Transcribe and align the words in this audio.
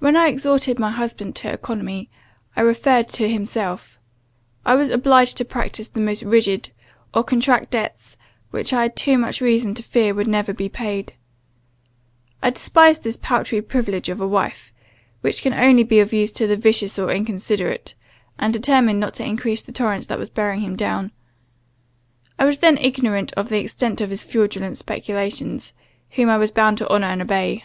"When 0.00 0.16
I 0.18 0.28
exhorted 0.28 0.78
my 0.78 0.90
husband 0.90 1.34
to 1.36 1.50
economy, 1.50 2.10
I 2.54 2.60
referred 2.60 3.08
to 3.08 3.26
himself. 3.26 3.98
I 4.62 4.74
was 4.74 4.90
obliged 4.90 5.38
to 5.38 5.46
practise 5.46 5.88
the 5.88 5.98
most 5.98 6.22
rigid, 6.22 6.72
or 7.14 7.24
contract 7.24 7.70
debts, 7.70 8.18
which 8.50 8.74
I 8.74 8.82
had 8.82 8.96
too 8.96 9.16
much 9.16 9.40
reason 9.40 9.72
to 9.72 9.82
fear 9.82 10.12
would 10.12 10.26
never 10.26 10.52
be 10.52 10.68
paid. 10.68 11.14
I 12.42 12.50
despised 12.50 13.02
this 13.02 13.16
paltry 13.16 13.62
privilege 13.62 14.10
of 14.10 14.20
a 14.20 14.28
wife, 14.28 14.74
which 15.22 15.40
can 15.40 15.54
only 15.54 15.84
be 15.84 16.00
of 16.00 16.12
use 16.12 16.32
to 16.32 16.46
the 16.46 16.54
vicious 16.54 16.98
or 16.98 17.10
inconsiderate, 17.10 17.94
and 18.38 18.52
determined 18.52 19.00
not 19.00 19.14
to 19.14 19.24
increase 19.24 19.62
the 19.62 19.72
torrent 19.72 20.08
that 20.08 20.18
was 20.18 20.28
bearing 20.28 20.60
him 20.60 20.76
down. 20.76 21.12
I 22.38 22.44
was 22.44 22.58
then 22.58 22.76
ignorant 22.76 23.32
of 23.38 23.48
the 23.48 23.60
extent 23.60 24.02
of 24.02 24.10
his 24.10 24.22
fraudulent 24.22 24.76
speculations, 24.76 25.72
whom 26.10 26.28
I 26.28 26.36
was 26.36 26.50
bound 26.50 26.76
to 26.76 26.88
honour 26.90 27.06
and 27.06 27.22
obey. 27.22 27.64